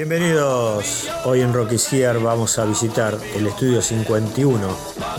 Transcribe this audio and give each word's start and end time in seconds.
Bienvenidos. 0.00 1.10
Hoy 1.26 1.42
en 1.42 1.52
Rocky 1.52 1.76
Here 1.76 2.16
vamos 2.16 2.58
a 2.58 2.64
visitar 2.64 3.18
el 3.36 3.46
estudio 3.46 3.82
51, 3.82 4.58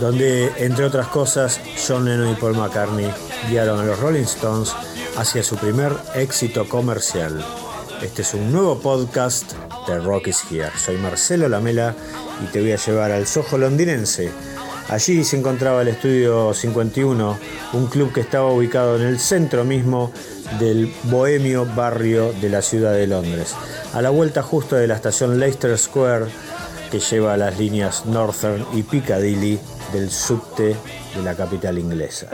donde, 0.00 0.50
entre 0.56 0.84
otras 0.84 1.06
cosas, 1.06 1.60
John 1.86 2.04
Lennon 2.04 2.32
y 2.32 2.34
Paul 2.34 2.56
McCartney 2.56 3.08
guiaron 3.48 3.78
a 3.78 3.84
los 3.84 4.00
Rolling 4.00 4.24
Stones 4.24 4.74
hacia 5.16 5.44
su 5.44 5.54
primer 5.54 5.92
éxito 6.16 6.68
comercial. 6.68 7.44
Este 8.02 8.22
es 8.22 8.34
un 8.34 8.50
nuevo 8.50 8.80
podcast 8.80 9.52
de 9.86 10.00
Rocky's 10.00 10.42
Here. 10.50 10.72
Soy 10.76 10.96
Marcelo 10.96 11.48
Lamela 11.48 11.94
y 12.42 12.46
te 12.50 12.60
voy 12.60 12.72
a 12.72 12.76
llevar 12.76 13.12
al 13.12 13.28
Soho 13.28 13.58
londinense. 13.58 14.32
Allí 14.88 15.24
se 15.24 15.36
encontraba 15.36 15.82
el 15.82 15.88
estudio 15.88 16.52
51, 16.52 17.38
un 17.72 17.86
club 17.86 18.12
que 18.12 18.20
estaba 18.20 18.52
ubicado 18.52 18.96
en 18.96 19.02
el 19.02 19.18
centro 19.18 19.64
mismo 19.64 20.12
del 20.58 20.92
bohemio 21.04 21.66
barrio 21.66 22.32
de 22.40 22.50
la 22.50 22.62
ciudad 22.62 22.92
de 22.92 23.06
Londres, 23.06 23.54
a 23.94 24.02
la 24.02 24.10
vuelta 24.10 24.42
justo 24.42 24.76
de 24.76 24.86
la 24.86 24.94
estación 24.94 25.38
Leicester 25.38 25.78
Square 25.78 26.26
que 26.90 27.00
lleva 27.00 27.38
las 27.38 27.58
líneas 27.58 28.04
Northern 28.04 28.66
y 28.74 28.82
Piccadilly 28.82 29.58
del 29.94 30.10
subte 30.10 30.76
de 31.16 31.22
la 31.22 31.34
capital 31.34 31.78
inglesa. 31.78 32.28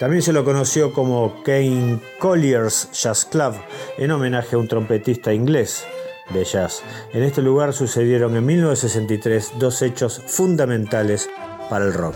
También 0.00 0.22
se 0.22 0.32
lo 0.32 0.46
conoció 0.46 0.94
como 0.94 1.42
Kane 1.44 2.00
Collier's 2.18 2.88
Jazz 2.90 3.26
Club, 3.26 3.52
en 3.98 4.10
homenaje 4.10 4.56
a 4.56 4.58
un 4.58 4.66
trompetista 4.66 5.34
inglés 5.34 5.84
de 6.32 6.42
jazz. 6.42 6.82
En 7.12 7.22
este 7.22 7.42
lugar 7.42 7.74
sucedieron 7.74 8.34
en 8.34 8.46
1963 8.46 9.52
dos 9.58 9.82
hechos 9.82 10.22
fundamentales 10.26 11.28
para 11.68 11.84
el 11.84 11.92
rock. 11.92 12.14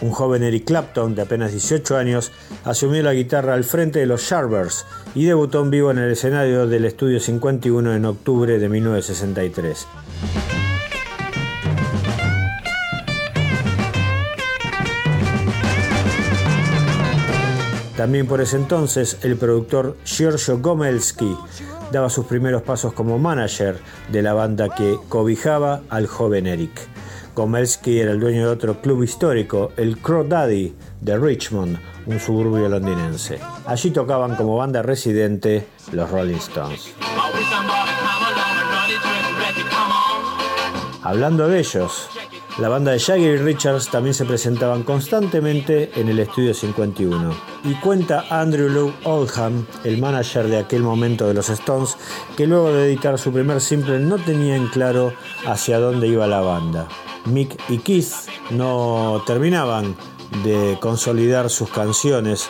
Un 0.00 0.10
joven 0.10 0.44
Eric 0.44 0.64
Clapton 0.64 1.14
de 1.14 1.20
apenas 1.20 1.50
18 1.52 1.98
años 1.98 2.32
asumió 2.64 3.02
la 3.02 3.12
guitarra 3.12 3.52
al 3.52 3.64
frente 3.64 3.98
de 3.98 4.06
los 4.06 4.22
Sharpers 4.22 4.86
y 5.14 5.26
debutó 5.26 5.60
en 5.60 5.70
vivo 5.70 5.90
en 5.90 5.98
el 5.98 6.12
escenario 6.12 6.66
del 6.66 6.86
Estudio 6.86 7.20
51 7.20 7.94
en 7.94 8.06
octubre 8.06 8.58
de 8.58 8.68
1963. 8.70 9.86
También 17.98 18.28
por 18.28 18.40
ese 18.40 18.54
entonces 18.54 19.18
el 19.24 19.36
productor 19.36 19.96
Giorgio 20.04 20.60
Gomelski 20.60 21.36
daba 21.90 22.08
sus 22.08 22.26
primeros 22.26 22.62
pasos 22.62 22.92
como 22.92 23.18
manager 23.18 23.80
de 24.12 24.22
la 24.22 24.34
banda 24.34 24.68
que 24.68 24.96
cobijaba 25.08 25.82
al 25.90 26.06
joven 26.06 26.46
Eric. 26.46 26.70
Gomelski 27.34 27.98
era 27.98 28.12
el 28.12 28.20
dueño 28.20 28.46
de 28.46 28.52
otro 28.52 28.80
club 28.80 29.02
histórico, 29.02 29.72
el 29.76 29.98
Crow 29.98 30.22
Daddy 30.22 30.76
de 31.00 31.18
Richmond, 31.18 31.76
un 32.06 32.20
suburbio 32.20 32.68
londinense. 32.68 33.40
Allí 33.66 33.90
tocaban 33.90 34.36
como 34.36 34.56
banda 34.56 34.80
residente 34.80 35.66
los 35.90 36.08
Rolling 36.08 36.36
Stones. 36.36 36.94
Hablando 41.02 41.48
de 41.48 41.58
ellos, 41.58 42.08
la 42.58 42.68
banda 42.68 42.90
de 42.90 42.98
Jagger 42.98 43.34
y 43.34 43.38
Richards 43.38 43.88
también 43.88 44.14
se 44.14 44.24
presentaban 44.24 44.82
constantemente 44.82 45.92
en 45.94 46.08
el 46.08 46.18
estudio 46.18 46.52
51. 46.52 47.32
Y 47.64 47.74
cuenta 47.74 48.24
Andrew 48.30 48.68
Lou 48.68 48.92
Oldham, 49.04 49.64
el 49.84 49.98
manager 49.98 50.48
de 50.48 50.58
aquel 50.58 50.82
momento 50.82 51.28
de 51.28 51.34
los 51.34 51.48
Stones, 51.50 51.96
que 52.36 52.48
luego 52.48 52.72
de 52.72 52.86
editar 52.86 53.16
su 53.16 53.32
primer 53.32 53.60
simple 53.60 54.00
no 54.00 54.18
tenían 54.18 54.66
claro 54.68 55.12
hacia 55.46 55.78
dónde 55.78 56.08
iba 56.08 56.26
la 56.26 56.40
banda. 56.40 56.88
Mick 57.26 57.56
y 57.68 57.78
Keith 57.78 58.12
no 58.50 59.22
terminaban 59.24 59.94
de 60.42 60.78
consolidar 60.80 61.50
sus 61.50 61.70
canciones, 61.70 62.48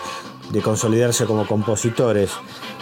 de 0.50 0.62
consolidarse 0.62 1.25
como 1.25 1.47
compositores. 1.47 2.31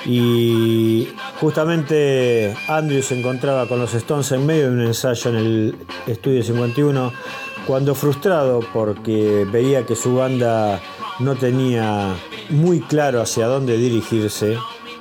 Y 0.04 1.08
justamente 1.40 2.56
Andrew 2.68 3.02
se 3.02 3.18
encontraba 3.18 3.66
con 3.66 3.78
los 3.80 3.94
Stones 3.94 4.30
en 4.32 4.46
medio 4.46 4.64
de 4.64 4.70
un 4.70 4.80
ensayo 4.82 5.30
en 5.30 5.36
el 5.36 5.76
estudio 6.06 6.42
51, 6.42 7.12
cuando 7.66 7.94
frustrado 7.94 8.60
porque 8.72 9.46
veía 9.50 9.84
que 9.84 9.96
su 9.96 10.14
banda 10.14 10.80
no 11.18 11.34
tenía 11.34 12.14
muy 12.50 12.80
claro 12.80 13.20
hacia 13.20 13.46
dónde 13.46 13.76
dirigirse, 13.76 14.56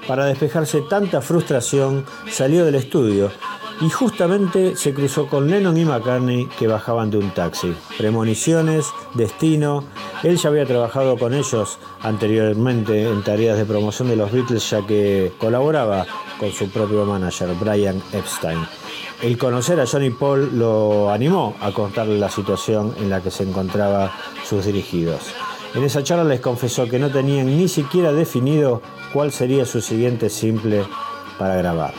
para 0.07 0.25
despejarse 0.25 0.81
tanta 0.81 1.21
frustración 1.21 2.05
salió 2.29 2.65
del 2.65 2.75
estudio 2.75 3.31
y 3.81 3.89
justamente 3.89 4.75
se 4.75 4.93
cruzó 4.93 5.27
con 5.27 5.49
Lennon 5.49 5.77
y 5.77 5.85
McCartney 5.85 6.47
que 6.57 6.67
bajaban 6.67 7.09
de 7.11 7.17
un 7.17 7.31
taxi. 7.31 7.75
Premoniciones, 7.97 8.87
destino. 9.13 9.83
Él 10.23 10.37
ya 10.37 10.49
había 10.49 10.65
trabajado 10.65 11.17
con 11.17 11.33
ellos 11.33 11.77
anteriormente 12.01 13.09
en 13.09 13.23
tareas 13.23 13.57
de 13.57 13.65
promoción 13.65 14.07
de 14.07 14.15
los 14.15 14.31
Beatles 14.31 14.69
ya 14.69 14.85
que 14.85 15.33
colaboraba 15.37 16.05
con 16.39 16.51
su 16.51 16.69
propio 16.69 17.05
manager, 17.05 17.49
Brian 17.59 18.01
Epstein. 18.13 18.59
El 19.21 19.37
conocer 19.37 19.79
a 19.79 19.87
Johnny 19.87 20.09
Paul 20.09 20.57
lo 20.57 21.09
animó 21.09 21.55
a 21.61 21.71
contarle 21.71 22.17
la 22.17 22.29
situación 22.29 22.93
en 22.99 23.09
la 23.09 23.21
que 23.21 23.31
se 23.31 23.43
encontraba 23.43 24.11
sus 24.43 24.65
dirigidos. 24.65 25.33
En 25.73 25.83
esa 25.83 26.03
charla 26.03 26.23
les 26.23 26.39
confesó 26.39 26.87
que 26.87 26.99
no 26.99 27.11
tenían 27.11 27.47
ni 27.47 27.67
siquiera 27.67 28.13
definido 28.13 28.81
cuál 29.13 29.31
sería 29.31 29.65
su 29.65 29.81
siguiente 29.81 30.29
simple 30.29 30.83
para 31.37 31.55
grabar. 31.55 31.93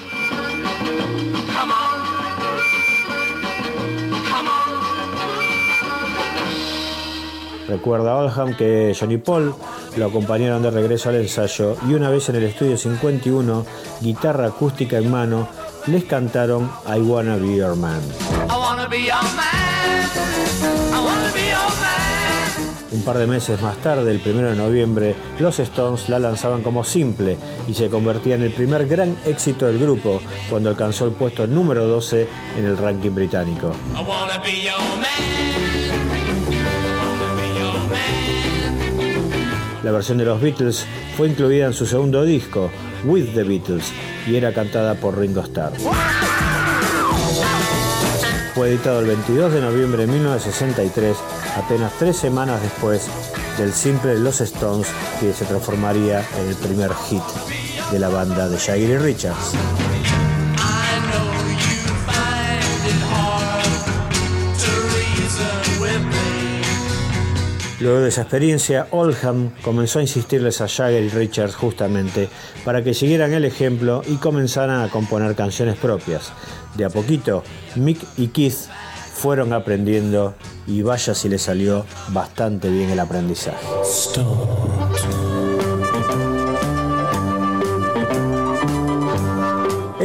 Recuerda 7.69 8.17
Oldham 8.17 8.57
que 8.57 8.97
Johnny 8.99 9.19
Paul 9.19 9.55
lo 9.97 10.07
acompañaron 10.07 10.63
de 10.63 10.71
regreso 10.71 11.09
al 11.09 11.17
ensayo 11.17 11.77
y 11.89 11.95
una 11.95 12.11
vez 12.11 12.29
en 12.29 12.37
el 12.37 12.45
estudio 12.45 12.77
51, 12.77 13.67
guitarra 14.01 14.47
acústica 14.47 14.99
en 14.99 15.11
mano, 15.11 15.49
les 15.87 16.05
cantaron 16.05 16.71
I 16.87 17.01
Wanna 17.01 17.37
Be 17.37 17.57
Your 17.57 17.77
Man. 17.77 18.01
Un 22.93 23.03
par 23.03 23.19
de 23.19 23.27
meses 23.27 23.61
más 23.61 23.77
tarde, 23.79 24.13
el 24.13 24.23
1 24.25 24.51
de 24.51 24.57
noviembre, 24.57 25.15
los 25.41 25.59
Stones 25.59 26.09
la 26.09 26.21
lanzaban 26.21 26.63
como 26.63 26.85
simple 26.85 27.37
y 27.67 27.75
se 27.75 27.89
convertía 27.89 28.37
en 28.37 28.43
el 28.43 28.53
primer 28.53 28.87
gran 28.87 29.17
éxito 29.25 29.67
del 29.67 29.79
grupo 29.79 30.21
cuando 30.49 30.71
alcanzó 30.71 31.07
el 31.07 31.13
puesto 31.13 31.47
número 31.47 31.87
12 31.87 32.29
en 32.59 32.65
el 32.65 32.77
ranking 32.77 33.11
británico. 33.11 33.73
La 39.83 39.93
versión 39.93 40.19
de 40.19 40.25
los 40.25 40.41
Beatles 40.41 40.87
fue 41.17 41.29
incluida 41.29 41.67
en 41.67 41.73
su 41.73 41.87
segundo 41.87 42.25
disco, 42.25 42.71
With 43.05 43.35
the 43.35 43.43
Beatles, 43.43 43.93
y 44.27 44.37
era 44.37 44.53
cantada 44.53 44.95
por 44.95 45.19
Ringo 45.19 45.43
Starr. 45.43 45.73
Fue 48.57 48.71
editado 48.71 49.01
el 49.01 49.07
22 49.07 49.53
de 49.53 49.61
noviembre 49.61 50.07
de 50.07 50.13
1963, 50.15 51.15
apenas 51.59 51.93
tres 51.99 52.17
semanas 52.17 52.63
después 52.63 53.07
del 53.59 53.75
simple 53.75 54.19
Los 54.19 54.41
Stones, 54.41 54.89
que 55.21 55.35
se 55.35 55.45
transformaría 55.45 56.27
en 56.41 56.49
el 56.49 56.55
primer 56.55 56.91
hit 56.95 57.21
de 57.93 57.99
la 57.99 58.09
banda 58.09 58.49
de 58.49 58.57
Jagger 58.57 58.89
y 58.89 58.97
Richards. 58.97 59.53
Luego 67.81 68.01
de 68.01 68.09
esa 68.09 68.23
experiencia, 68.23 68.87
Oldham 68.91 69.51
comenzó 69.63 69.99
a 69.99 70.03
insistirles 70.03 70.61
a 70.61 70.69
Jagger 70.69 71.03
y 71.03 71.09
Richards 71.11 71.55
justamente 71.55 72.29
para 72.65 72.83
que 72.83 72.95
siguieran 72.95 73.35
el 73.35 73.45
ejemplo 73.45 74.03
y 74.07 74.17
comenzaran 74.17 74.83
a 74.83 74.89
componer 74.89 75.35
canciones 75.35 75.77
propias. 75.77 76.33
De 76.75 76.87
a 76.87 76.91
poquito, 76.91 77.43
Mick 77.75 78.01
y 78.17 78.29
Keith 78.29 78.69
fueron 79.15 79.53
aprendiendo 79.53 80.35
y 80.67 80.83
vaya 80.83 81.15
si 81.15 81.29
les 81.29 81.43
salió 81.43 81.85
bastante 82.09 82.71
bien 82.71 82.91
el 82.91 83.01
aprendizaje. 83.01 83.67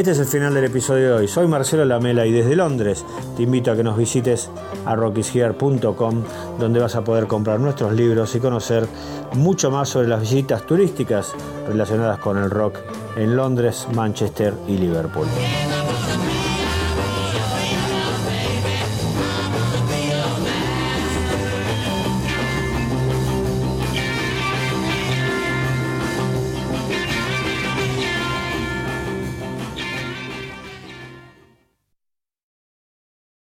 Este 0.01 0.13
es 0.13 0.19
el 0.19 0.25
final 0.25 0.55
del 0.55 0.63
episodio 0.63 1.09
de 1.09 1.13
hoy. 1.13 1.27
Soy 1.27 1.45
Marcelo 1.45 1.85
Lamela 1.85 2.25
y 2.25 2.31
desde 2.31 2.55
Londres 2.55 3.05
te 3.37 3.43
invito 3.43 3.69
a 3.69 3.75
que 3.75 3.83
nos 3.83 3.95
visites 3.95 4.49
a 4.83 4.95
rockishear.com 4.95 6.23
donde 6.59 6.79
vas 6.79 6.95
a 6.95 7.03
poder 7.03 7.27
comprar 7.27 7.59
nuestros 7.59 7.93
libros 7.93 8.33
y 8.33 8.39
conocer 8.39 8.87
mucho 9.33 9.69
más 9.69 9.89
sobre 9.89 10.07
las 10.07 10.21
visitas 10.21 10.65
turísticas 10.65 11.35
relacionadas 11.67 12.17
con 12.17 12.39
el 12.39 12.49
rock 12.49 12.79
en 13.15 13.35
Londres, 13.35 13.87
Manchester 13.93 14.55
y 14.67 14.79
Liverpool. 14.79 15.27